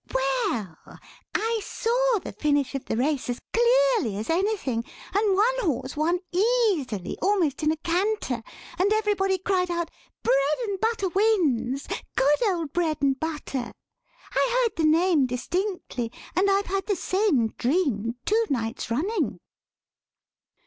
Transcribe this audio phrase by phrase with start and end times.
[0.11, 0.79] "Well,
[1.35, 6.17] I saw the finish of the race as clearly as anything; and one horse won
[6.31, 8.41] easily, almost in a canter,
[8.79, 9.91] and everybody cried out
[10.23, 11.87] 'Bread and Butter wins!
[12.15, 13.73] Good old Bread and Butter.'
[14.33, 19.37] I heard the name distinctly, and I've had the same dream two nights running."